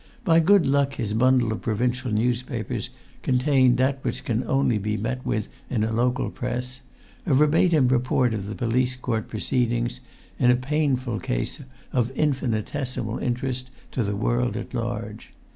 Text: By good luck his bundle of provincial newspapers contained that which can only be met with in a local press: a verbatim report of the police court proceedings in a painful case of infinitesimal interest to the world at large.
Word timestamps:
By 0.23 0.39
good 0.39 0.65
luck 0.65 0.95
his 0.95 1.13
bundle 1.13 1.53
of 1.53 1.61
provincial 1.61 2.11
newspapers 2.11 2.89
contained 3.21 3.77
that 3.77 3.99
which 4.03 4.25
can 4.25 4.43
only 4.45 4.79
be 4.79 4.97
met 4.97 5.23
with 5.23 5.47
in 5.69 5.83
a 5.83 5.93
local 5.93 6.31
press: 6.31 6.81
a 7.27 7.35
verbatim 7.35 7.87
report 7.87 8.33
of 8.33 8.47
the 8.47 8.55
police 8.55 8.95
court 8.95 9.27
proceedings 9.27 9.99
in 10.39 10.49
a 10.49 10.55
painful 10.55 11.19
case 11.19 11.59
of 11.93 12.09
infinitesimal 12.17 13.19
interest 13.19 13.69
to 13.91 14.01
the 14.03 14.15
world 14.15 14.57
at 14.57 14.73
large. 14.73 15.33